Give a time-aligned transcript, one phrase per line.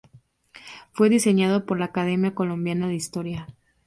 [0.93, 3.45] Fue diseñado por la Academia Colombiana de Historia.